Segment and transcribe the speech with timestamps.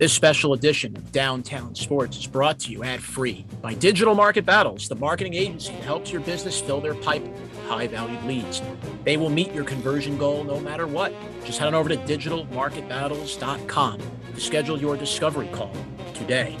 [0.00, 4.46] This special edition of Downtown Sports is brought to you ad free by Digital Market
[4.46, 8.62] Battles, the marketing agency that helps your business fill their pipe with high valued leads.
[9.04, 11.12] They will meet your conversion goal no matter what.
[11.44, 14.00] Just head on over to digitalmarketbattles.com
[14.34, 15.76] to schedule your discovery call
[16.14, 16.56] today.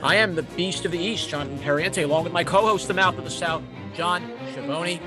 [0.00, 2.94] I am the Beast of the East, Jonathan Periente, along with my co host, the
[2.94, 4.22] Mouth of the South, John
[4.52, 5.00] Schiavone.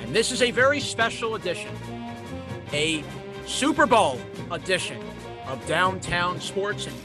[0.00, 1.76] And this is a very special edition,
[2.72, 3.04] a
[3.44, 4.18] Super Bowl
[4.50, 4.98] edition
[5.46, 6.86] of Downtown Sports.
[6.86, 6.96] And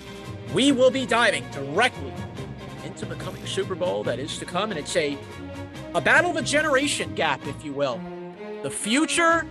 [0.54, 2.14] we will be diving directly
[2.86, 4.72] into the coming Super Bowl that is to come.
[4.72, 5.18] And it's a,
[5.96, 8.00] a battle of a generation gap, if you will.
[8.64, 9.46] The future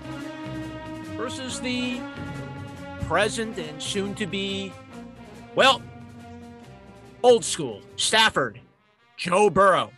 [1.17, 2.01] versus the
[3.03, 4.73] present and soon to be,
[5.55, 5.83] well,
[7.23, 7.81] old school.
[7.97, 8.61] Stafford,
[9.17, 9.93] Joe Burrow.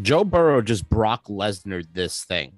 [0.00, 2.52] Joe Burrow just Brock Lesnar this thing.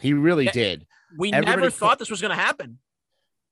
[0.00, 0.86] He really did.
[1.16, 2.78] We Everybody never thought this was going to happen.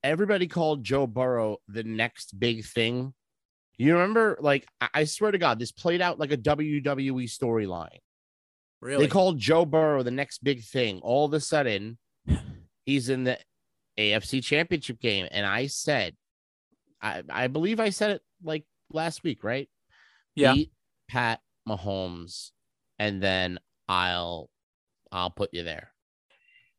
[0.02, 3.14] Everybody called Joe Burrow the next big thing.
[3.76, 7.98] You remember, like, I, swear to God, this played out like a WWE storyline.
[8.80, 9.04] Really?
[9.04, 11.00] They called Joe Burrow the next big thing.
[11.00, 11.98] All of a sudden,
[12.86, 13.38] he's in the
[13.98, 15.28] AFC championship game.
[15.30, 16.16] And I said,
[17.00, 19.68] I, I believe I said it like last week, right?
[20.34, 20.54] Yeah.
[20.54, 20.72] Beat
[21.08, 22.50] Pat Mahomes,
[22.98, 24.50] and then I'll
[25.10, 25.92] I'll put you there.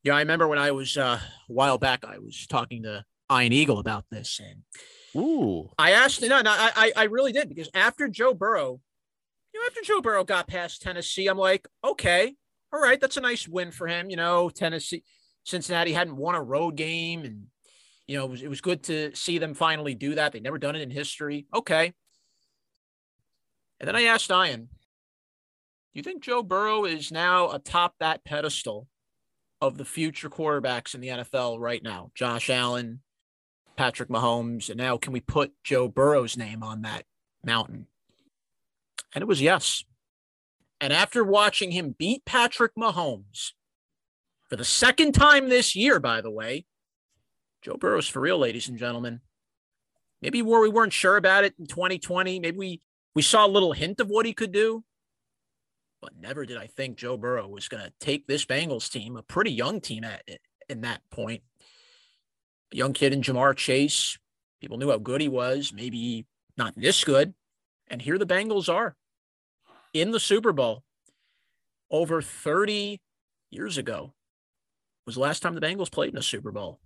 [0.03, 3.53] Yeah, I remember when I was uh, a while back, I was talking to Iron
[3.53, 4.63] Eagle about this, and
[5.22, 5.69] Ooh.
[5.77, 8.80] I asked, no, no, I, I I really did because after Joe Burrow,
[9.53, 12.36] you know, after Joe Burrow got past Tennessee, I'm like, okay,
[12.71, 14.09] all right, that's a nice win for him.
[14.09, 15.03] You know, Tennessee,
[15.44, 17.47] Cincinnati hadn't won a road game, and
[18.08, 20.31] you know, it was it was good to see them finally do that.
[20.31, 21.47] They'd never done it in history.
[21.53, 21.93] Okay.
[23.80, 24.67] And then I asked Ian, do
[25.93, 28.88] you think Joe Burrow is now atop that pedestal
[29.61, 32.11] of the future quarterbacks in the NFL right now?
[32.14, 33.02] Josh Allen,
[33.80, 37.05] Patrick Mahomes, and now can we put Joe Burrow's name on that
[37.45, 37.88] mountain?
[39.16, 39.86] And it was yes.
[40.81, 43.53] And after watching him beat Patrick Mahomes
[44.49, 46.65] for the second time this year, by the way,
[47.61, 49.21] Joe Burrow's for real, ladies and gentlemen.
[50.21, 52.82] Maybe where we weren't sure about it in 2020, maybe we
[53.15, 54.83] we saw a little hint of what he could do,
[56.02, 59.23] but never did I think Joe Burrow was going to take this Bengals team, a
[59.23, 60.23] pretty young team at
[60.67, 61.43] in that point,
[62.73, 64.17] a young kid in Ja'Marr Chase.
[64.61, 66.25] People knew how good he was, maybe
[66.57, 67.33] not this good.
[67.87, 68.95] And here the Bengals are
[69.93, 70.83] in the Super Bowl
[71.89, 73.02] over 30
[73.49, 74.13] years ago.
[75.05, 76.79] Was the last time the Bengals played in a Super Bowl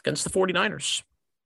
[0.00, 1.02] against the 49ers.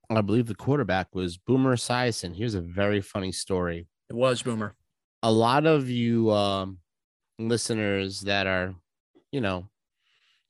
[0.08, 2.34] I believe the quarterback was Boomer Esiason.
[2.34, 3.86] Here's a very funny story.
[4.08, 4.74] It was Boomer.
[5.22, 6.78] A lot of you um,
[7.38, 8.74] listeners that are,
[9.32, 9.68] you know,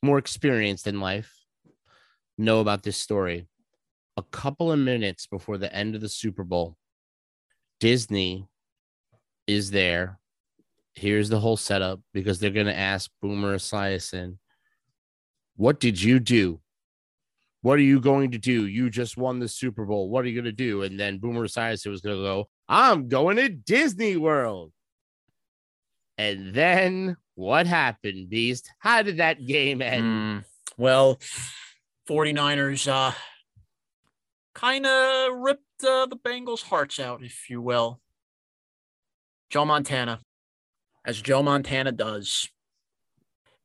[0.03, 1.44] more experienced in life
[2.39, 3.47] know about this story.
[4.17, 6.77] A couple of minutes before the end of the Super Bowl,
[7.81, 8.47] Disney
[9.47, 10.19] is there.
[10.95, 14.39] Here's the whole setup because they're going to ask Boomer Esiason,
[15.57, 16.61] what did you do?
[17.63, 18.67] What are you going to do?
[18.67, 20.11] You just won the Super Bowl.
[20.11, 20.83] What are you going to do?
[20.83, 24.73] And then Boomer Esiason was going to go, I'm going to Disney World.
[26.17, 28.71] And then what happened, Beast?
[28.79, 30.05] How did that game end?
[30.05, 30.45] Mm,
[30.77, 31.19] well,
[32.09, 33.13] 49ers uh,
[34.55, 38.01] kind of ripped uh, the Bengals' hearts out, if you will.
[39.51, 40.21] Joe Montana,
[41.07, 42.49] as Joe Montana does.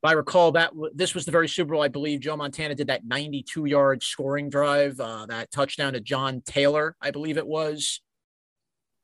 [0.01, 2.21] If I recall, that this was the very Super Bowl, I believe.
[2.21, 7.11] Joe Montana did that 92 yard scoring drive, uh, that touchdown to John Taylor, I
[7.11, 8.01] believe it was,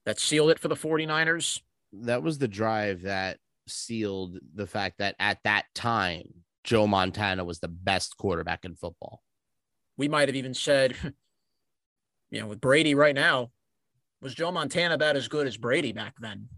[0.05, 1.59] that sealed it for the 49ers.
[1.91, 6.23] That was the drive that sealed the fact that at that time,
[6.63, 9.21] Joe Montana was the best quarterback in football.
[9.97, 10.95] We might have even said,
[12.29, 13.51] you know, with Brady right now,
[14.21, 16.49] was Joe Montana about as good as Brady back then?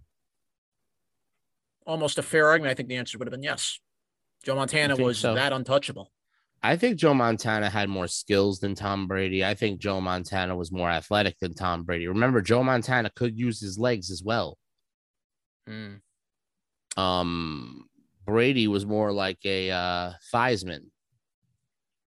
[1.86, 2.72] Almost a fair argument.
[2.72, 3.80] I think the answer would have been yes.
[4.44, 5.36] Joe Montana was so.
[5.36, 6.12] that untouchable.
[6.64, 9.46] I think Joe Montana had more skills than Tom Brady.
[9.46, 12.08] I think Joe Montana was more athletic than Tom Brady.
[12.08, 14.58] Remember, Joe Montana could use his legs as well.
[15.70, 16.00] Mm.
[16.98, 17.86] Um,
[18.26, 20.86] Brady was more like a uh, Theismann,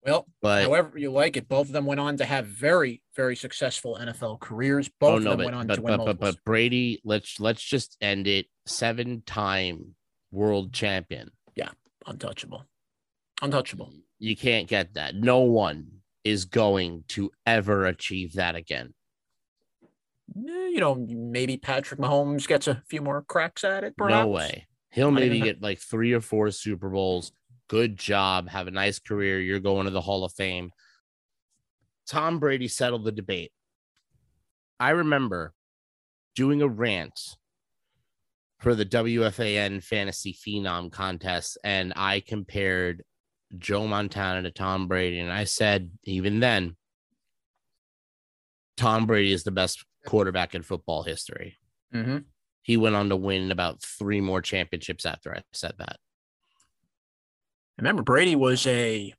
[0.04, 3.36] Well, but however you like it, both of them went on to have very, very
[3.36, 4.88] successful NFL careers.
[4.98, 7.00] Both oh of no, them but went on but, to win but, but but Brady,
[7.04, 8.46] let's let's just end it.
[8.66, 9.94] Seven time
[10.30, 11.30] world champion.
[11.54, 11.70] Yeah,
[12.06, 12.64] untouchable.
[13.42, 13.92] Untouchable.
[14.18, 15.14] You can't get that.
[15.14, 18.94] No one is going to ever achieve that again.
[20.36, 23.96] Eh, You know, maybe Patrick Mahomes gets a few more cracks at it.
[23.96, 24.24] Perhaps.
[24.24, 24.66] No way.
[24.92, 27.32] He'll maybe get like three or four Super Bowls.
[27.70, 28.48] Good job.
[28.48, 29.38] Have a nice career.
[29.38, 30.72] You're going to the Hall of Fame.
[32.04, 33.52] Tom Brady settled the debate.
[34.80, 35.54] I remember
[36.34, 37.36] doing a rant
[38.58, 43.04] for the WFAN Fantasy Phenom contest, and I compared
[43.56, 45.20] Joe Montana to Tom Brady.
[45.20, 46.74] And I said, even then,
[48.78, 51.56] Tom Brady is the best quarterback in football history.
[51.94, 52.18] Mm-hmm.
[52.62, 55.98] He went on to win about three more championships after I said that.
[57.78, 59.14] Remember, Brady was a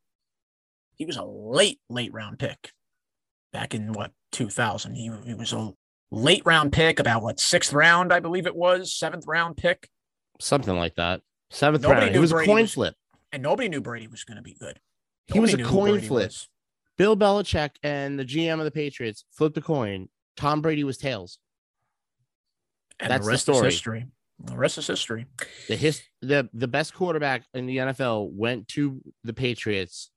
[0.96, 2.72] he was a late, late round pick
[3.52, 4.94] back in what 2000.
[4.94, 5.74] He, he was a
[6.12, 9.90] late round pick, about what sixth round, I believe it was, seventh round pick,
[10.40, 11.22] Something like that.
[11.50, 12.16] Seventh Nobody round.
[12.16, 12.96] It was a coin was- flip.
[13.32, 14.80] and nobody knew Brady was going to be good.
[15.28, 16.28] He was a coin flip.
[16.30, 16.48] was.
[16.98, 20.10] Bill Belichick and the GM of the Patriots flipped a coin.
[20.38, 21.40] Tom Brady was tails.
[23.00, 23.68] and That's the the rest story.
[23.68, 24.06] is history.
[24.44, 25.26] The rest is history.
[25.68, 30.12] The his the the best quarterback in the NFL went to the Patriots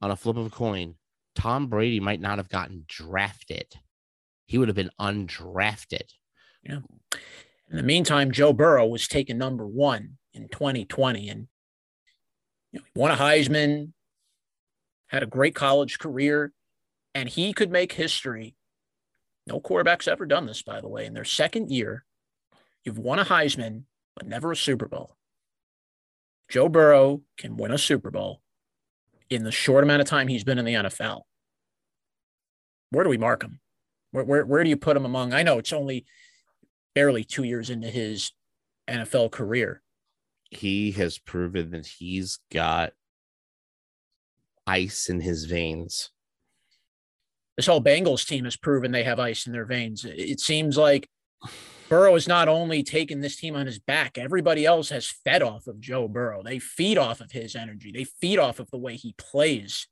[0.00, 0.94] on a flip of a coin.
[1.34, 3.66] Tom Brady might not have gotten drafted.
[4.46, 6.08] He would have been undrafted.
[6.62, 6.80] Yeah.
[7.70, 11.48] In the meantime, Joe Burrow was taken number one in 2020, and
[12.72, 13.92] you know, he won a Heisman,
[15.08, 16.52] had a great college career,
[17.14, 18.54] and he could make history.
[19.46, 21.06] No quarterback's ever done this, by the way.
[21.06, 22.05] In their second year,
[22.86, 23.82] you've won a Heisman,
[24.14, 25.16] but never a Super Bowl.
[26.48, 28.40] Joe Burrow can win a Super Bowl
[29.28, 31.22] in the short amount of time he's been in the NFL.
[32.90, 33.58] Where do we mark him?
[34.12, 35.34] Where, where, where do you put him among?
[35.34, 36.06] I know it's only
[36.94, 38.30] barely two years into his
[38.88, 39.82] NFL career.
[40.50, 42.92] He has proven that he's got
[44.64, 46.10] ice in his veins.
[47.56, 50.04] This whole Bengals team has proven they have ice in their veins.
[50.04, 51.08] It- It seems like
[51.88, 55.68] Burrow has not only taken this team on his back, everybody else has fed off
[55.68, 56.42] of Joe Burrow.
[56.42, 59.86] They feed off of his energy, they feed off of the way he plays.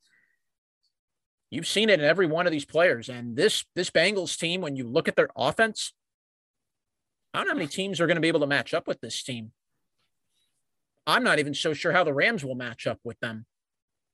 [1.50, 3.08] You've seen it in every one of these players.
[3.08, 5.92] And this this Bengals team, when you look at their offense,
[7.32, 9.00] I don't know how many teams are going to be able to match up with
[9.00, 9.52] this team.
[11.06, 13.46] I'm not even so sure how the Rams will match up with them.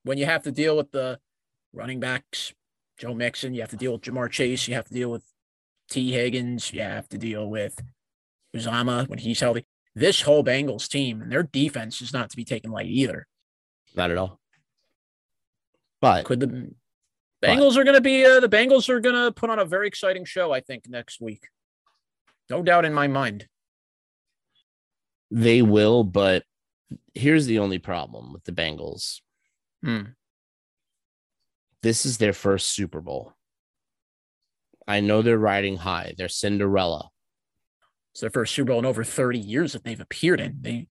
[0.03, 1.19] When you have to deal with the
[1.73, 2.53] running backs,
[2.99, 5.23] Joe Mixon, you have to deal with Ja'Marr Chase, you have to deal with
[5.91, 7.83] Tee Higgins, you have to deal with
[8.57, 9.67] Uzomah when he's healthy.
[9.95, 13.27] This whole Bengals team and their defense is not to be taken light either.
[13.97, 14.39] Not at all.
[16.01, 16.71] But Could the
[17.43, 19.89] Bengals are going to be uh, the Bengals are going to put on a very
[19.89, 21.49] exciting show, I think, next week.
[22.49, 23.47] No doubt in my mind.
[25.31, 26.05] they will.
[26.05, 26.45] But
[27.15, 29.21] here's the only problem with the Bengals
[29.83, 30.03] Hmm.
[31.83, 33.33] this is their first Super Bowl.
[34.91, 36.15] I know they're riding high.
[36.19, 37.09] They're Cinderella.
[38.13, 40.59] It's their first Super Bowl in over 30 years that they've appeared in.
[40.61, 40.89] They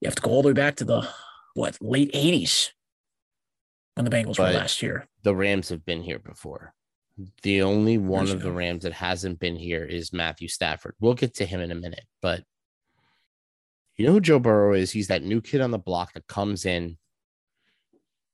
[0.00, 1.06] you have to go all the way back to the
[1.54, 2.70] what late 80s
[3.94, 5.06] when the Bengals But- were last year.
[5.24, 6.72] The Rams have been here before.
[7.42, 8.52] The only one Years of the.
[8.52, 10.94] Rams that hasn't been here is Matthew Stafford.
[11.00, 12.44] We'll get to him in a minute, but
[13.96, 14.92] you know who Joe Burrow is?
[14.92, 16.96] He's that new kid on the block that comes in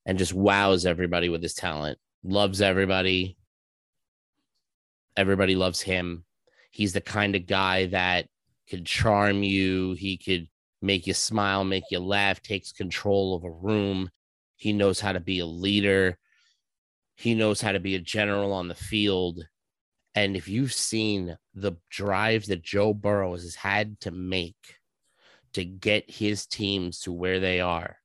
[0.05, 3.37] and just wows everybody with his talent, loves everybody.
[5.17, 6.25] Everybody loves him.
[6.71, 8.27] He's the kind of guy that
[8.69, 9.93] could charm you.
[9.93, 10.47] He could
[10.81, 14.09] make you smile, make you laugh, takes control of a room.
[14.57, 16.17] He knows how to be a leader.
[17.15, 19.45] He knows how to be a general on the field.
[20.15, 24.75] And if you've seen the drives that Joe Burrow has had to make
[25.53, 27.97] to get his teams to where they are,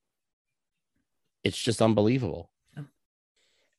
[1.42, 2.50] it's just unbelievable.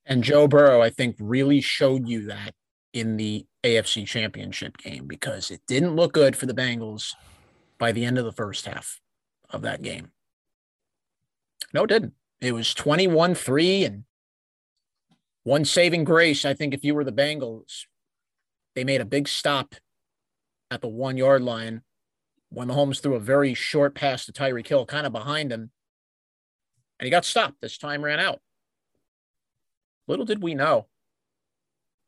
[0.06, 2.54] And Joe Burrow, I think, really showed you that
[2.94, 7.14] in the AFC championship game because it didn't look good for the Bengals
[7.78, 9.00] by the end of the first half
[9.50, 10.12] of that game.
[11.74, 12.14] No, it didn't.
[12.42, 14.04] It was 21 3 and
[15.44, 16.44] one saving grace.
[16.44, 17.86] I think if you were the Bengals,
[18.76, 19.76] they made a big stop
[20.70, 21.82] at the one yard line
[22.50, 25.72] when Mahomes threw a very short pass to Tyreek Hill, kind of behind him.
[27.00, 27.62] And he got stopped.
[27.62, 28.42] This time ran out.
[30.08, 30.88] Little did we know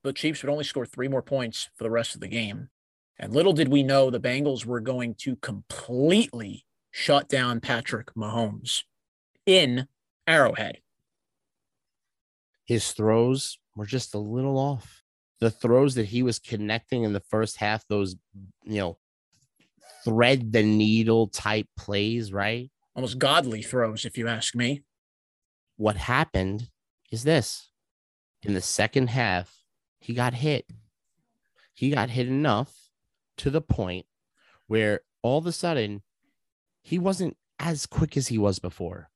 [0.03, 2.69] the Chiefs would only score three more points for the rest of the game.
[3.17, 8.81] And little did we know the Bengals were going to completely shut down Patrick Mahomes
[9.45, 9.88] in
[10.27, 10.79] Arrowhead.
[12.65, 15.03] His throws were just a little off.
[15.39, 18.15] The throws that he was connecting in the first half, those,
[18.63, 18.98] you know,
[20.05, 22.72] thread the needle type plays, right?
[22.95, 24.83] Almost godly throws, if you ask me.
[25.77, 26.69] What happened
[27.12, 27.69] is this
[28.43, 29.62] in the second half,
[30.03, 30.65] he got hit.
[31.74, 32.89] He got hit enough
[33.38, 34.05] to the point
[34.67, 36.03] where all of a sudden
[36.81, 39.10] he wasn't as quick as he was before.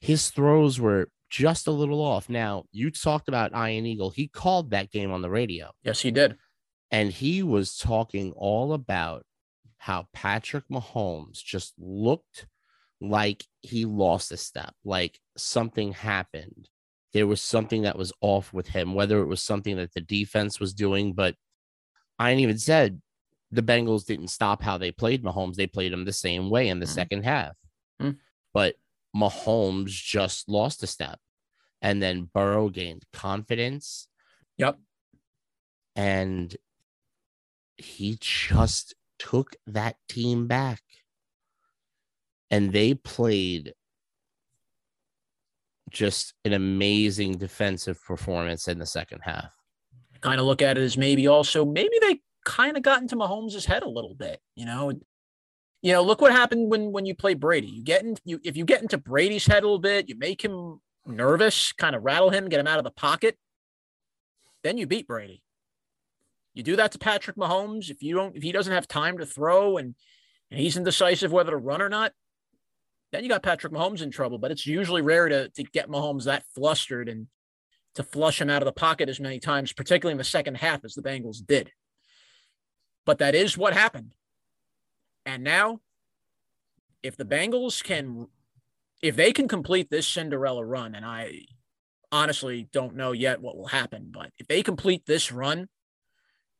[0.00, 2.30] His throws were just a little off.
[2.30, 4.10] Now, you talked about Iron Eagle.
[4.10, 5.72] He called that game on the radio.
[5.82, 6.36] Yes, he did.
[6.90, 9.24] And he was talking all about
[9.76, 12.46] how Patrick Mahomes just looked
[12.98, 16.70] like he lost a step, like something happened.
[17.14, 20.60] There was something that was off with him, whether it was something that the defense
[20.60, 21.14] was doing.
[21.14, 21.36] But
[22.18, 23.00] I ain't even said
[23.50, 25.54] the Bengals didn't stop how they played Mahomes.
[25.54, 26.94] They played him the same way in the mm-hmm.
[26.94, 27.56] second half.
[28.02, 28.18] Mm-hmm.
[28.52, 28.74] But
[29.16, 31.18] Mahomes just lost a step.
[31.80, 34.08] And then Burrow gained confidence.
[34.58, 34.78] Yep.
[35.94, 36.56] And
[37.76, 40.82] he just took that team back.
[42.50, 43.74] And they played
[45.94, 49.54] just an amazing defensive performance in the second half.
[50.20, 53.64] Kind of look at it as maybe also maybe they kind of got into Mahomes'
[53.64, 54.40] head a little bit.
[54.54, 54.92] You know,
[55.82, 57.68] you know, look what happened when when you play Brady.
[57.68, 60.44] You get in, you if you get into Brady's head a little bit, you make
[60.44, 63.36] him nervous, kind of rattle him, get him out of the pocket,
[64.62, 65.42] then you beat Brady.
[66.54, 69.26] You do that to Patrick Mahomes if you don't if he doesn't have time to
[69.26, 69.94] throw and,
[70.50, 72.12] and he's indecisive whether to run or not,
[73.14, 74.38] then you got Patrick Mahomes in trouble.
[74.38, 77.28] But it's usually rare to to get Mahomes that flustered and
[77.94, 80.84] to flush him out of the pocket as many times, particularly in the second half,
[80.84, 81.70] as the Bengals did.
[83.06, 84.14] But that is what happened.
[85.26, 85.80] And now,
[87.02, 88.26] if the Bengals can,
[89.02, 91.42] if they can complete this Cinderella run, and I
[92.10, 95.68] honestly don't know yet what will happen, but if they complete this run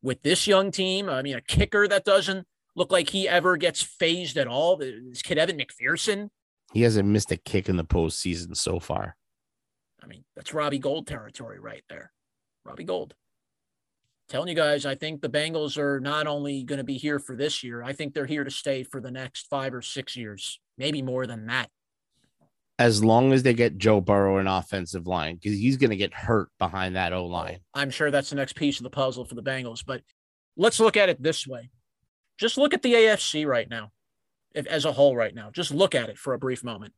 [0.03, 2.47] with this young team, I mean, a kicker that doesn't
[2.77, 6.29] look like he ever gets phased at all, this kid Evan McPherson.
[6.75, 9.17] He hasn't missed a kick in the postseason so far.
[10.03, 12.13] I mean, that's Robbie Gould territory right there.
[12.65, 13.15] Robbie Gould.
[14.29, 17.37] telling you guys, I think the Bengals are not only going to be here for
[17.37, 20.61] this year, I think they're here to stay for the next five or six years,
[20.77, 21.71] maybe more than that.
[22.79, 26.13] As long as they get Joe Burrow an offensive line, because he's going to get
[26.13, 27.61] hurt behind that O line.
[27.73, 29.85] I'm sure that's the next piece of the puzzle for the Bengals.
[29.87, 30.03] But
[30.57, 31.71] let's look at it this way
[32.39, 33.91] just look at the AFC right now,
[34.55, 35.51] if, as a whole, right now.
[35.51, 36.95] Just look at it for a brief moment.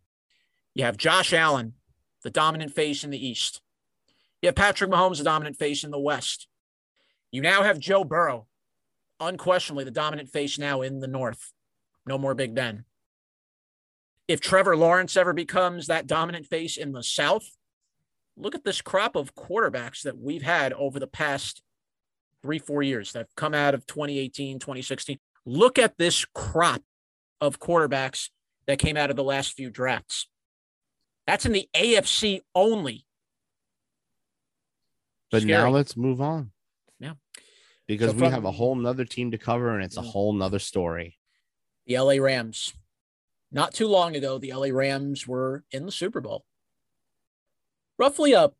[0.74, 1.74] You have Josh Allen,
[2.22, 3.60] the dominant face in the East.
[4.42, 6.48] You have Patrick Mahomes, the dominant face in the West.
[7.30, 8.46] You now have Joe Burrow,
[9.18, 11.52] unquestionably the dominant face now in the North.
[12.06, 12.84] No more Big Ben.
[14.28, 17.56] If Trevor Lawrence ever becomes that dominant face in the South,
[18.36, 21.62] look at this crop of quarterbacks that we've had over the past
[22.42, 25.18] three, four years that have come out of 2018, 2016.
[25.44, 26.82] Look at this crop
[27.40, 28.30] of quarterbacks
[28.66, 30.28] that came out of the last few drafts.
[31.26, 33.06] That's in the AFC only.
[35.30, 35.62] But Scary.
[35.62, 36.52] now let's move on.
[37.00, 37.14] Yeah.
[37.86, 40.10] Because so we have a whole nother team to cover and it's a mm.
[40.10, 41.18] whole nother story.
[41.86, 42.74] The LA Rams.
[43.52, 46.44] Not too long ago, the LA Rams were in the Super Bowl.
[47.98, 48.50] Roughly a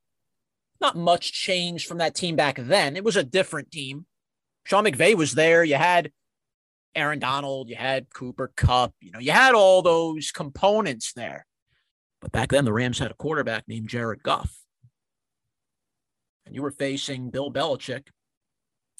[0.80, 2.96] not much change from that team back then.
[2.96, 4.06] It was a different team.
[4.64, 5.64] Sean McVay was there.
[5.64, 6.12] You had
[6.96, 11.46] Aaron Donald, you had Cooper Kupp, you know, you had all those components there.
[12.20, 14.58] But back then, the Rams had a quarterback named Jared Goff.
[16.46, 18.06] And you were facing Bill Belichick,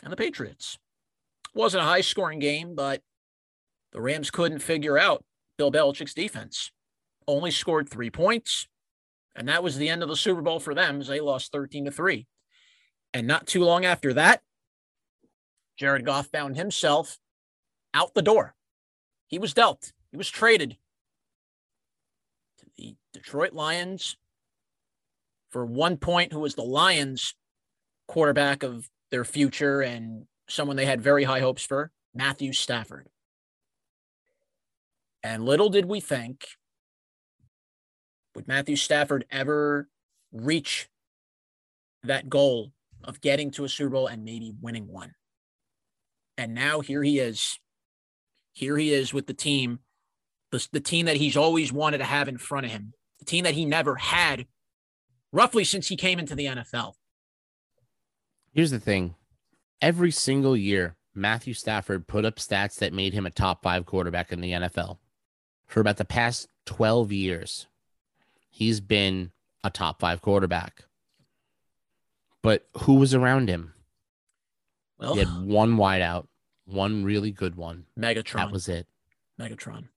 [0.03, 0.79] and the Patriots.
[1.55, 3.01] It wasn't a high scoring game, but
[3.93, 5.25] the Rams couldn't figure out
[5.57, 6.71] Bill Belichick's defense.
[7.27, 8.69] Only scored three points,
[9.35, 11.87] and that was the end of the Super Bowl for them as they lost 13
[11.87, 12.27] to 3.
[13.15, 14.43] And not too long after that,
[15.79, 17.19] Jared Goff found himself
[17.97, 18.55] out the door.
[19.27, 20.77] He was dealt, he was traded
[22.59, 24.17] to the Detroit Lions
[25.51, 27.35] for one point, who was the Lions
[28.07, 33.09] quarterback of their future and someone they had very high hopes for, Matthew Stafford.
[35.23, 36.47] And little did we think
[38.35, 39.89] would Matthew Stafford ever
[40.31, 40.89] reach
[42.05, 42.73] that goal
[43.03, 45.15] of getting to a Super Bowl and maybe winning one.
[46.37, 47.59] And now here he is.
[48.57, 49.81] Here he is with the team,
[50.51, 53.45] the, the team that he's always wanted to have in front of him, the team
[53.45, 54.47] that he never had
[55.31, 56.95] roughly since he came into the NFL.
[58.55, 59.15] Here's the thing
[59.83, 64.33] every single year, Matthew Stafford put up stats that made him a top five quarterback
[64.33, 64.97] in the NFL.
[65.67, 67.67] For about the past 12 years,
[68.49, 69.33] he's been
[69.65, 70.87] a top five quarterback.
[72.41, 73.75] But who was around him?
[74.99, 76.27] Well, he had one wideout,
[76.67, 77.85] one really good one.
[77.99, 78.35] Megatron.
[78.35, 78.87] That was it.
[79.41, 79.89] Megatron.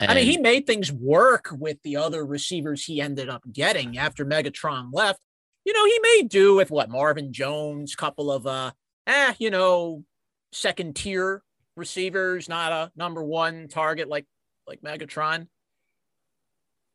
[0.00, 3.98] And I mean, he made things work with the other receivers he ended up getting
[3.98, 5.20] after Megatron left
[5.64, 8.72] you know, he may do with what Marvin Jones, couple of uh,
[9.06, 10.04] eh, you know,
[10.52, 11.42] second tier
[11.76, 14.26] receivers, not a number one target like
[14.66, 15.48] like Megatron.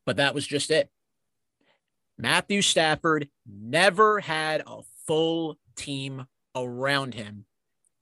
[0.05, 0.89] But that was just it.
[2.17, 7.45] Matthew Stafford never had a full team around him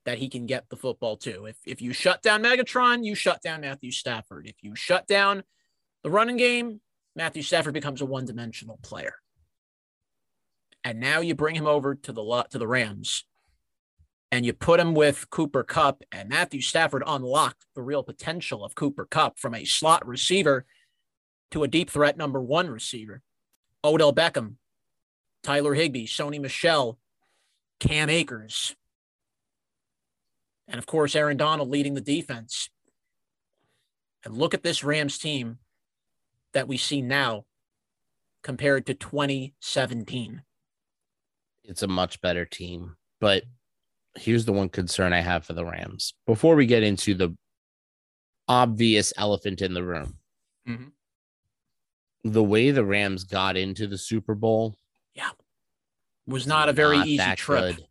[0.06, 1.44] that he can get the football to.
[1.44, 4.46] If if you shut down Megatron, you shut down Matthew Stafford.
[4.46, 5.42] If you shut down
[6.02, 6.80] the running game,
[7.14, 9.16] Matthew Stafford becomes a one-dimensional player.
[10.84, 13.24] And now you bring him over to the lot to the Rams
[14.32, 18.74] and you put him with Cooper Kupp, and Matthew Stafford unlocked the real potential of
[18.74, 20.66] Cooper Kupp from a slot receiver
[21.52, 23.22] to a deep threat number 1 receiver.
[23.84, 24.54] Odell Beckham,
[25.42, 26.98] Tyler Higbee, Sony Michel,
[27.78, 28.74] Cam Akers,
[30.68, 32.68] and of course, Aaron Donald leading the defense.
[34.24, 35.58] And look at this Rams team
[36.52, 37.44] that we see now
[38.42, 40.42] compared to 2017.
[41.64, 42.96] It's a much better team.
[43.20, 43.44] But
[44.16, 47.36] here's the one concern I have for the Rams before we get into the
[48.48, 50.16] obvious elephant in the room.
[50.68, 52.30] Mm-hmm.
[52.30, 54.76] The way the Rams got into the Super Bowl,
[55.14, 55.30] yeah,
[56.26, 57.76] was not a very not easy trip.
[57.76, 57.86] Good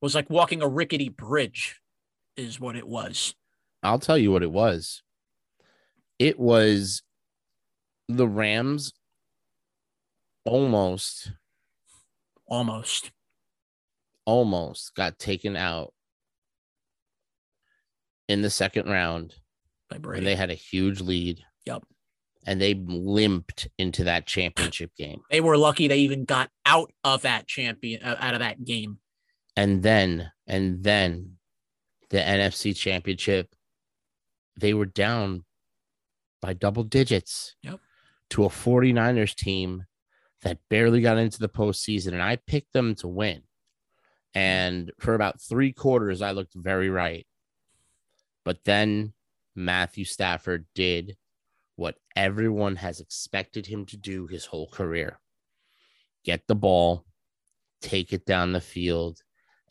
[0.00, 1.80] was like walking a rickety bridge,
[2.36, 3.34] is what it was.
[3.82, 5.02] I'll tell you what it was.
[6.18, 7.02] It was
[8.08, 8.92] the Rams
[10.44, 11.32] almost,
[12.46, 13.12] almost,
[14.24, 15.92] almost got taken out
[18.28, 19.34] in the second round.
[19.90, 21.40] And they had a huge lead.
[21.64, 21.84] Yep.
[22.46, 25.20] And they limped into that championship game.
[25.30, 28.98] They were lucky they even got out of that champion uh, out of that game
[29.58, 31.32] and then and then
[32.10, 33.56] the NFC championship
[34.56, 35.44] they were down
[36.40, 37.80] by double digits yep.
[38.30, 39.84] to a 49ers team
[40.42, 43.42] that barely got into the postseason and I picked them to win.
[44.32, 47.26] And for about 3 quarters I looked very right.
[48.44, 49.12] But then
[49.56, 51.16] Matthew Stafford did
[51.74, 55.18] what everyone has expected him to do his whole career.
[56.24, 57.04] Get the ball,
[57.82, 59.20] take it down the field,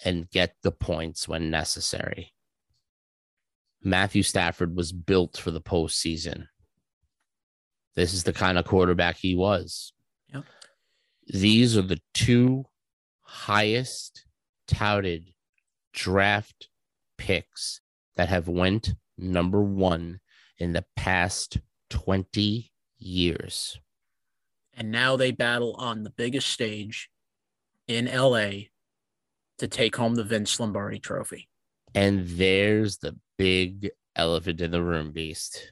[0.03, 2.33] and get the points when necessary.
[3.83, 6.47] Matthew Stafford was built for the postseason.
[7.95, 9.93] This is the kind of quarterback he was.
[10.33, 10.43] Yep.
[11.27, 12.65] These are the two
[13.21, 14.25] highest
[14.67, 15.33] touted
[15.93, 16.69] draft
[17.17, 17.81] picks
[18.15, 20.19] that have went number one
[20.57, 23.79] in the past 20 years.
[24.73, 27.09] And now they battle on the biggest stage
[27.87, 28.67] in LA
[29.59, 31.47] to take home the Vince Lombardi trophy.
[31.95, 35.71] And there's the big elephant in the room, Beast.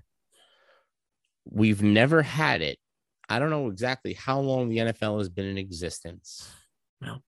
[1.49, 2.79] We've never had it.
[3.29, 6.49] I don't know exactly how long the NFL has been in existence.
[7.01, 7.23] Well,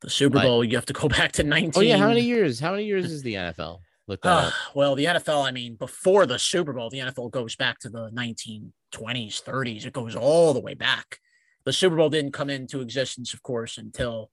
[0.00, 1.72] the Super but, Bowl, you have to go back to 19.
[1.76, 1.96] Oh, yeah.
[1.96, 2.60] How many years?
[2.60, 3.78] How many years is the NFL?
[4.06, 7.78] Look uh, well, the NFL, I mean, before the Super Bowl, the NFL goes back
[7.80, 9.86] to the 1920s, 30s.
[9.86, 11.18] It goes all the way back.
[11.64, 14.32] The Super Bowl didn't come into existence, of course, until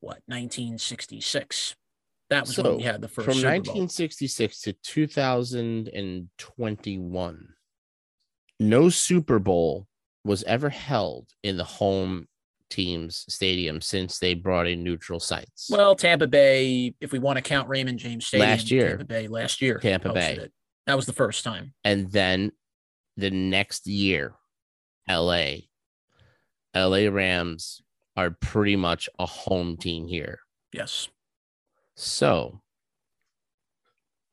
[0.00, 1.76] what 1966.
[2.30, 7.48] That was so, when we had the first from 1966 to 2021.
[8.60, 9.86] No Super Bowl
[10.24, 12.26] was ever held in the home
[12.68, 15.68] team's stadium since they brought in neutral sites.
[15.70, 19.28] Well, Tampa Bay, if we want to count Raymond James Stadium, last year, Tampa Bay
[19.28, 20.36] last year, Tampa Bay.
[20.36, 20.52] It.
[20.86, 21.74] That was the first time.
[21.84, 22.52] And then
[23.16, 24.34] the next year,
[25.08, 25.54] LA,
[26.74, 27.82] LA Rams
[28.20, 30.40] are pretty much a home team here.
[30.74, 31.08] Yes.
[31.96, 32.60] So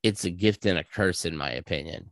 [0.03, 2.11] it's a gift and a curse, in my opinion.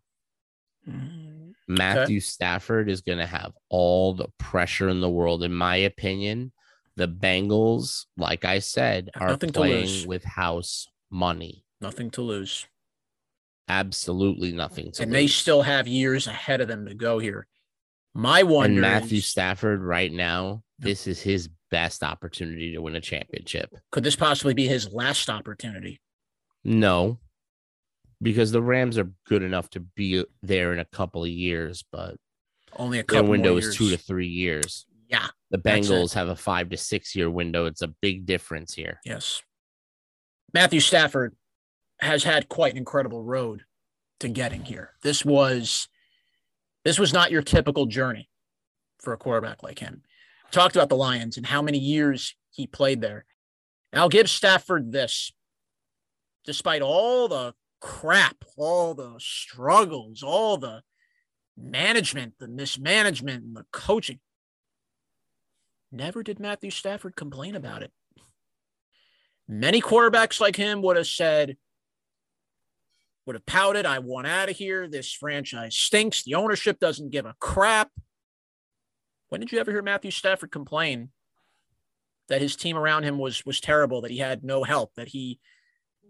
[0.90, 5.44] Mm, Matthew Stafford is going to have all the pressure in the world.
[5.44, 6.54] In my opinion,
[6.96, 11.66] the Bengals, like I said, are Nothing playing with house money.
[11.82, 12.68] Nothing to lose.
[13.68, 15.00] Absolutely nothing to lose.
[15.02, 15.20] and lose.
[15.20, 17.48] they still have years ahead of them to go here.
[18.14, 23.02] My one and Matthew Stafford right now, this is his best opportunity to win a
[23.02, 23.74] championship.
[23.92, 26.00] Could this possibly be his last opportunity?
[26.64, 27.20] No,
[28.22, 32.16] because the Rams are good enough to be there in a couple of years, but
[32.76, 34.86] only a couple their window is two to three years.
[35.08, 35.28] Yeah.
[35.52, 37.66] The Bengals have a five to six year window.
[37.66, 39.00] It's a big difference here.
[39.06, 39.42] Yes.
[40.54, 41.36] Matthew Stafford
[42.00, 43.64] has had quite an incredible road
[44.20, 44.92] to getting here.
[45.04, 45.88] This was
[46.84, 48.30] this was not your typical journey
[49.00, 50.02] for a quarterback like him
[50.52, 53.26] talked about the Lions and how many years he played there.
[53.92, 55.32] And I'll give Stafford this.
[56.46, 60.82] Despite all the crap, all the struggles, all the
[61.58, 64.20] management, the mismanagement, and the coaching,
[65.92, 67.92] never did Matthew Stafford complain about it.
[69.48, 71.58] Many quarterbacks like him would have said,
[73.26, 74.88] would have pouted, I want out of here.
[74.88, 76.24] This franchise stinks.
[76.24, 77.90] The ownership doesn't give a crap.
[79.30, 81.10] When did you ever hear Matthew Stafford complain
[82.28, 85.40] that his team around him was was terrible, that he had no help, that he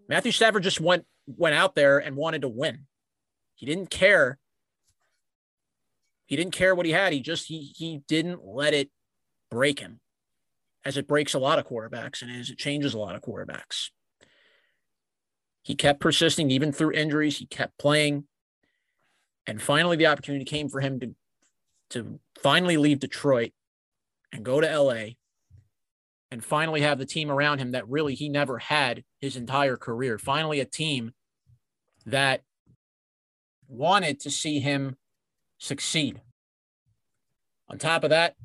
[0.08, 2.86] Matthew Stafford just went went out there and wanted to win.
[3.56, 4.38] He didn't care.
[6.26, 7.14] He didn't care what he had.
[7.14, 8.90] He just he he didn't let it
[9.50, 10.00] break him,
[10.84, 13.90] as it breaks a lot of quarterbacks and as it changes a lot of quarterbacks.
[15.64, 17.38] He kept persisting even through injuries.
[17.38, 18.26] He kept playing,
[19.48, 21.16] and finally the opportunity came for him to
[21.92, 23.52] to finally leave Detroit
[24.32, 25.14] and go to LA
[26.32, 30.18] and finally have the team around him that really he never had his entire career.
[30.18, 31.14] Finally, a team
[32.06, 32.42] that
[33.68, 34.96] wanted to see him
[35.58, 36.22] succeed.
[37.70, 38.36] On top of that,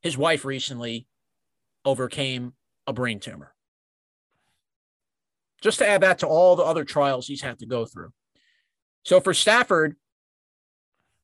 [0.00, 1.06] his wife recently
[1.84, 2.52] overcame
[2.86, 3.54] a brain tumor.
[5.60, 8.12] Just to add that to all the other trials he's had to go through.
[9.04, 9.96] So for Stafford,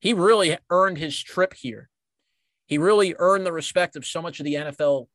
[0.04, 1.88] he really earned his trip here.
[2.66, 5.06] He really earned the respect of so much of the NFL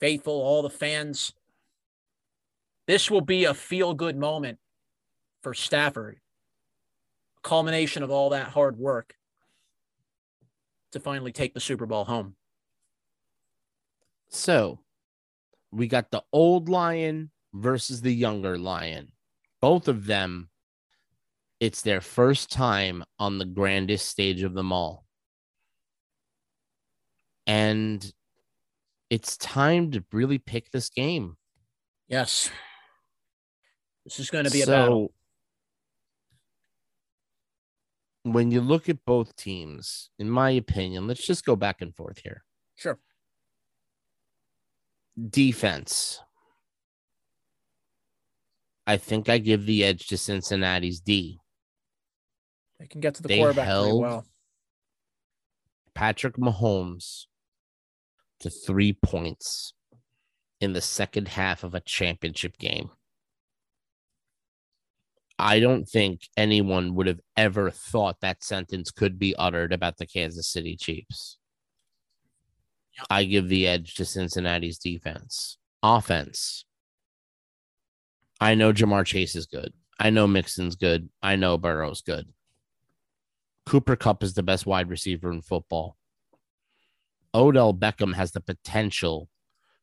[0.00, 1.34] faithful, all the fans.
[2.86, 4.58] This will be a feel good moment
[5.42, 6.20] for Stafford,
[7.42, 9.16] culmination of all that hard work
[10.92, 12.34] to finally take the Super Bowl home.
[14.30, 14.78] So
[15.70, 19.12] we got the old lion versus the younger lion.
[19.60, 20.48] Both of them,
[21.60, 25.04] it's their first time on the grandest stage of them all.
[27.46, 28.12] And
[29.10, 31.36] it's time to really pick this game.
[32.06, 32.50] Yes.
[34.04, 35.12] This is going to be so, a battle.
[38.22, 42.18] When you look at both teams, in my opinion, let's just go back and forth
[42.18, 42.44] here.
[42.76, 42.98] Sure.
[45.28, 46.20] Defense.
[48.86, 51.40] I think I give the edge to Cincinnati's D.
[52.78, 54.26] They can get to the they quarterback held well.
[55.94, 57.26] Patrick Mahomes
[58.40, 59.74] to three points
[60.60, 62.90] in the second half of a championship game.
[65.38, 70.06] I don't think anyone would have ever thought that sentence could be uttered about the
[70.06, 71.38] Kansas City Chiefs.
[73.08, 75.58] I give the edge to Cincinnati's defense.
[75.82, 76.64] Offense.
[78.40, 79.72] I know Ja'Marr Chase is good.
[80.00, 81.08] I know Mixon's good.
[81.22, 82.28] I know Burrow's good.
[83.68, 85.98] Cooper Kupp is the best wide receiver in football.
[87.34, 89.28] Odell Beckham has the potential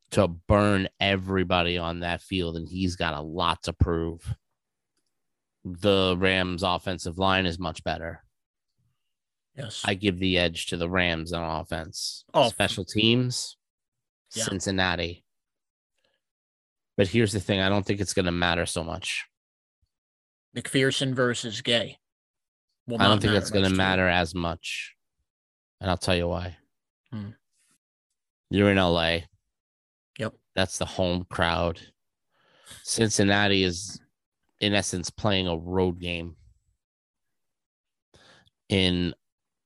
[0.10, 4.36] to burn everybody on that field, and he's got a lot to prove.
[5.64, 8.24] The Rams' offensive line is much better.
[9.56, 9.84] Yes.
[9.86, 12.26] I give the edge to the Rams on offense.
[12.34, 12.50] Oh.
[12.50, 13.56] Special teams,
[14.34, 14.46] yeah.
[14.46, 15.24] Cincinnati.
[16.98, 19.26] But here's the thing I don't think it's going to matter so much.
[20.58, 22.00] McPherson versus Gay.
[22.88, 24.96] I don't think it's going to matter as much.
[25.82, 26.58] And I'll tell you why.
[27.12, 27.30] Hmm.
[28.50, 29.20] You're in LA.
[30.20, 30.34] Yep.
[30.56, 31.80] That's the home crowd.
[32.84, 34.00] Cincinnati is,
[34.60, 36.36] in essence, playing a road game
[38.70, 39.14] in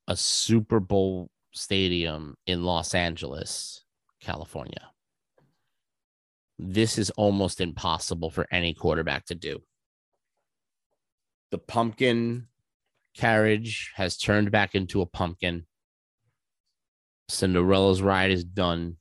[0.08, 3.84] a Super Bowl stadium in Los Angeles,
[4.21, 4.91] California.
[6.58, 9.62] This is almost impossible for any quarterback to do.
[11.51, 12.49] The pumpkin
[13.15, 15.65] carriage has turned back into a pumpkin.
[17.28, 18.98] Cinderella's ride is done.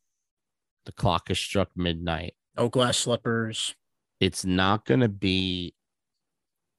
[0.86, 2.34] The clock has struck midnight.
[2.56, 3.74] Oh, glass slippers.
[4.20, 5.74] It's not going to be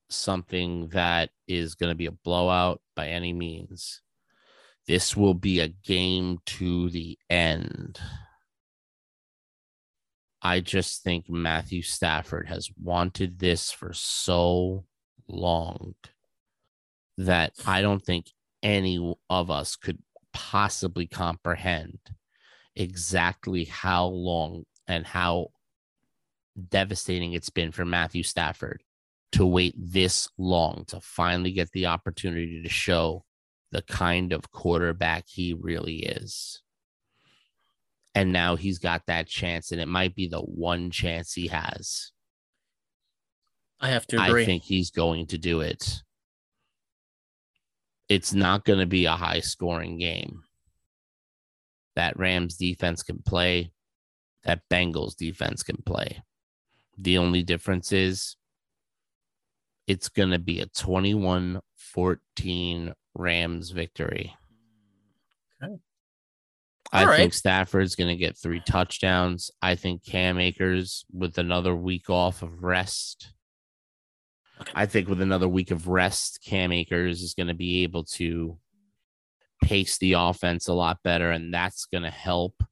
[0.10, 4.02] something that is going to be a blowout by any means.
[4.88, 8.00] This will be a game to the end.
[10.42, 14.86] I just think Matthew Stafford has wanted this for so
[15.28, 15.96] long
[17.20, 18.32] that I don't think
[18.64, 20.00] any of us could
[20.32, 22.00] possibly comprehend
[22.78, 25.50] exactly how long and how
[26.70, 28.84] devastating it's been for Matthew Stafford
[29.34, 33.26] to wait this long to finally get the opportunity to show
[33.72, 36.62] the kind of quarterback he really is.
[38.16, 42.12] And now he's got that chance, and it might be the one chance he has.
[43.82, 44.44] I have to agree.
[44.44, 46.02] I think he's going to do it
[48.10, 50.44] it's not going to be a high scoring game.
[51.96, 53.72] That Rams defense can play,
[54.44, 56.24] that Bengals defense can play.
[56.98, 58.36] The only difference is
[59.88, 64.36] it's going to be a 21 14 Rams victory.
[65.64, 65.76] Okay.
[66.92, 67.18] I right.
[67.18, 69.52] think Stafford's going to get three touchdowns.
[69.62, 73.34] I think Cam Akers, with another week off of rest,
[74.76, 78.58] I think with another week of rest, Cam Akers is going to be able to
[79.64, 82.64] pace the offense a lot better, and that's going to help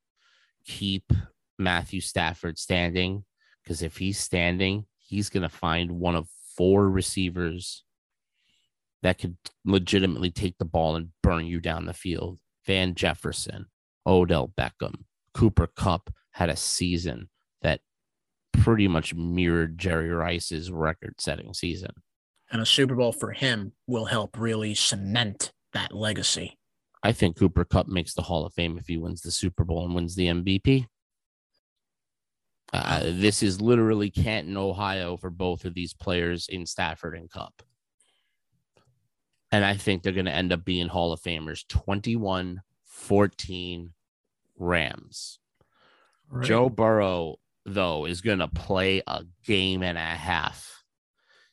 [0.65, 1.11] keep
[1.57, 3.23] Matthew Stafford standing
[3.63, 7.83] because if he's standing, he's going to find one of four receivers
[9.03, 12.39] that could legitimately take the ball and burn you down the field.
[12.65, 13.67] Van Jefferson,
[14.05, 17.29] Odell Beckham, Cooper Kupp had a season
[18.63, 21.91] pretty much mirrored Jerry Rice's record setting season.
[22.51, 26.57] And a Super Bowl for him will help really cement that legacy.
[27.03, 29.85] I think Cooper Kupp makes the Hall of Fame if he wins the Super Bowl
[29.85, 30.87] and wins the MVP.
[32.73, 37.61] Uh, this is literally Canton, Ohio for both of these players in Stafford and Kupp.
[39.51, 43.93] And I think they're going to end up being Hall of Famers 21 14
[44.57, 45.39] Rams.
[46.29, 46.45] Right.
[46.45, 50.83] Joe Burrow, though, is going to play a game and a half.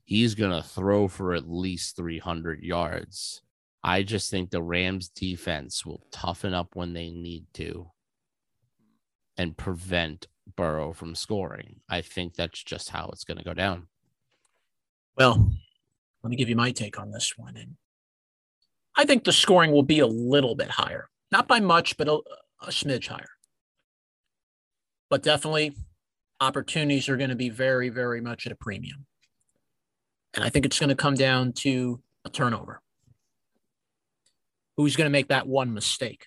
[0.05, 3.43] He's going to throw for at least 300 yards.
[3.83, 7.91] I just think the Rams defense will toughen up when they need to
[9.37, 11.81] and prevent Burrow from scoring.
[11.89, 13.89] I think that's just how it's going to go down.
[15.17, 15.51] Well,
[16.23, 17.57] let me give you my take on this one.
[17.57, 17.77] And
[18.97, 22.21] I think the scoring will be a little bit higher, not by much, but a,
[22.63, 23.29] a smidge higher.
[25.11, 25.75] But definitely,
[26.45, 29.07] opportunities are going to be very, very much at a premium.
[30.35, 32.81] And I think it's going to come down to a turnover.
[34.77, 36.27] Who's going to make that one mistake?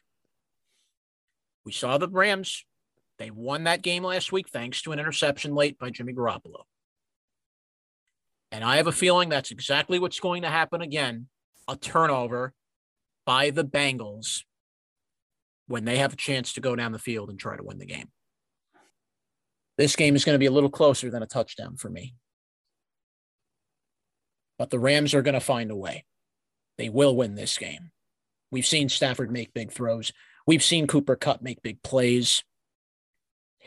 [1.65, 2.65] We saw the Rams
[3.17, 6.63] they won that game last week thanks to an interception late by Jimmy Garoppolo.
[8.51, 11.27] And I have a feeling that's exactly what's going to happen again
[11.67, 12.53] a turnover
[13.25, 14.43] by the Bengals
[15.67, 17.85] when they have a chance to go down the field and try to win the
[17.85, 18.09] game.
[19.77, 22.15] This game is going to be a little closer than a touchdown for me.
[24.57, 26.05] But the Rams are going to find a way.
[26.77, 27.91] They will win this game.
[28.51, 30.11] We've seen Stafford make big throws.
[30.47, 32.43] We've seen Cooper Kupp make big plays.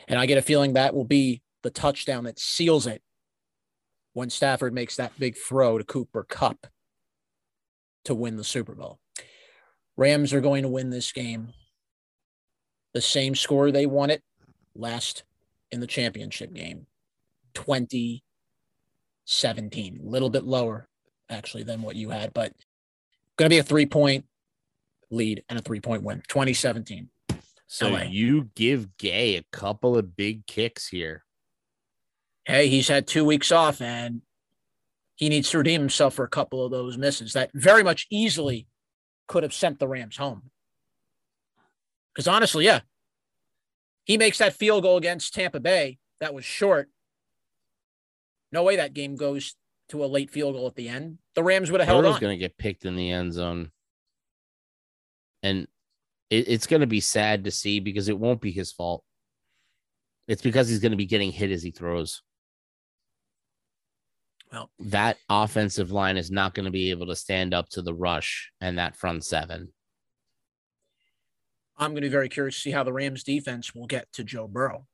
[0.07, 3.01] And I get a feeling that will be the touchdown that seals it
[4.13, 6.67] when Stafford makes that big throw to Cooper Kupp
[8.05, 8.99] to win the Super Bowl.
[9.95, 11.53] Rams are going to win this game.
[12.93, 14.23] The same score they won it
[14.75, 15.23] last
[15.71, 16.85] in the championship game
[17.53, 19.99] 2017.
[20.01, 20.87] A little bit lower,
[21.29, 22.53] actually, than what you had, but
[23.37, 24.25] going to be a three point
[25.09, 27.09] lead and a three point win 2017.
[27.67, 28.03] So LA.
[28.03, 31.23] you give Gay a couple of big kicks here.
[32.45, 34.21] Hey, he's had two weeks off and
[35.15, 38.67] he needs to redeem himself for a couple of those misses that very much easily
[39.27, 40.49] could have sent the Rams home.
[42.13, 42.81] Because honestly, yeah,
[44.05, 45.97] he makes that field goal against Tampa Bay.
[46.19, 46.89] That was short.
[48.51, 49.55] No way that game goes
[49.89, 51.17] to a late field goal at the end.
[51.35, 52.19] The Rams would have held on.
[52.19, 53.71] going to get picked in the end zone.
[55.43, 55.67] And
[56.29, 59.03] it, it's going to be sad to see because it won't be his fault.
[60.27, 62.21] It's because he's going to be getting hit as he throws.
[64.51, 67.93] Well, that offensive line is not going to be able to stand up to the
[67.93, 69.71] rush and that front seven.
[71.81, 74.23] I'm going to be very curious to see how the Rams defense will get to
[74.23, 74.87] Joe Burrow.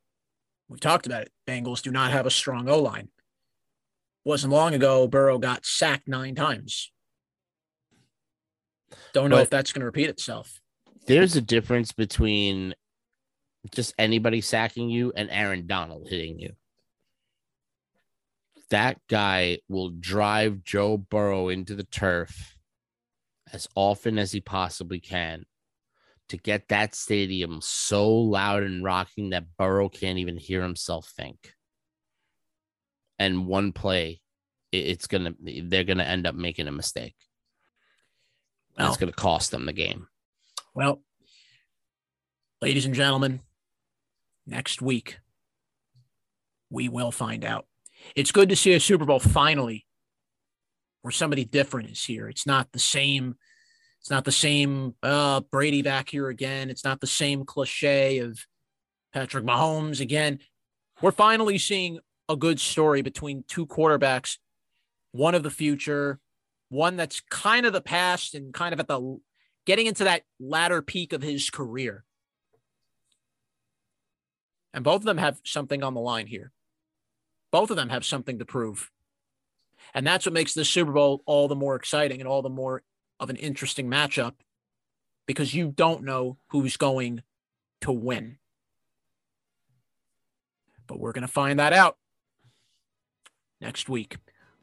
[0.68, 1.32] We've talked about it.
[1.48, 3.10] Bengals do not have a strong O line.
[4.26, 6.92] Wasn't long ago, Burrow got sacked nine times.
[9.14, 10.60] Don't know but, if that's going to repeat itself
[11.08, 12.76] there's a difference between
[13.74, 16.54] just anybody sacking you and Aaron Donald hitting you.
[18.70, 22.56] That guy will drive Joe Burrow into the turf
[23.52, 25.46] as often as he possibly can
[26.30, 31.54] to get that stadium so loud and rocking that Burrow can't even hear himself think.
[33.20, 34.22] And one play,
[34.72, 37.16] it's gonna they're gonna end up making a mistake.
[38.78, 40.08] Well, it's gonna cost them the game.
[40.76, 41.02] Well,
[42.62, 43.42] ladies and gentlemen,
[44.46, 45.18] next week
[46.70, 47.66] we will find out.
[48.16, 49.86] It's good to see a Super Bowl finally
[51.02, 52.28] where somebody different is here.
[52.28, 53.36] It's not the same.
[54.02, 56.70] It's not the same uh, Brady back here again.
[56.70, 58.40] It's not the same cliche of
[59.14, 60.40] Patrick Mahomes again.
[61.02, 64.38] We're finally seeing a good story between two quarterbacks,
[65.12, 66.20] one of the future,
[66.70, 69.20] one that's kind of the past and kind of at the
[69.66, 72.04] getting into that latter peak of his career.
[74.74, 76.52] And both of them have something on the line here.
[77.52, 78.92] Both of them have something to prove.
[79.94, 82.84] And that's what makes this Super Bowl all the more exciting and all the more
[83.20, 84.34] of an interesting matchup
[85.26, 87.24] because you don't know who's going
[87.82, 88.38] to win.
[90.88, 91.98] But we're going to find that out
[93.60, 94.18] next week.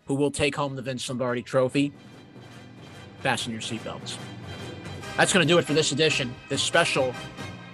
[0.07, 1.93] Who will take home the Vince Lombardi trophy?
[3.21, 4.17] Fasten your seatbelts.
[5.17, 7.15] That's going to do it for this edition, this special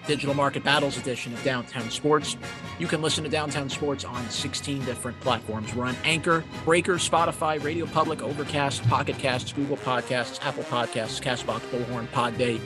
[0.06, 2.36] Digital Market Battles edition of Downtown Sports.
[2.80, 5.74] You can listen to Downtown Sports on 16 different platforms.
[5.74, 11.60] We're on Anchor, Breaker, Spotify, Radio Public, Overcast, Pocket Casts, Google Podcasts, Apple Podcasts, Castbox,
[11.70, 12.58] Bullhorn, Podbay,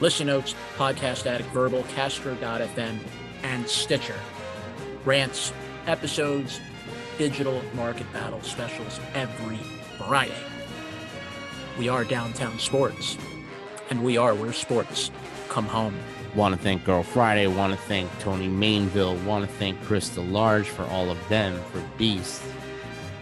[0.00, 2.98] Listen Notes, Podcast Addict, Verbal, Castro.fm,
[3.44, 4.18] and Stitcher.
[5.04, 5.52] Rants,
[5.86, 6.60] episodes,
[7.16, 9.58] digital market battle specials every
[9.98, 10.34] Friday.
[11.78, 13.16] We are Downtown Sports,
[13.88, 15.12] and we are where sports
[15.48, 15.94] come home.
[16.34, 17.46] Want to thank Girl Friday.
[17.48, 19.22] Want to thank Tony Mainville.
[19.24, 21.60] Want to thank Crystal Large for all of them.
[21.72, 22.42] For Beast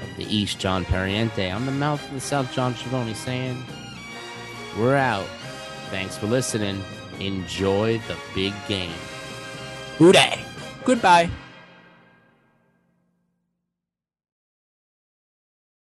[0.03, 1.53] of the East, John Pariente.
[1.53, 3.63] I'm the mouth of the South, John Schiavone, saying,
[4.79, 5.27] We're out.
[5.91, 6.83] Thanks for listening.
[7.19, 8.93] Enjoy the big game.
[9.97, 10.45] Who Dey.
[10.85, 11.31] Goodbye.